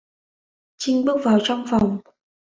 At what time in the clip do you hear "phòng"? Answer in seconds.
1.69-1.99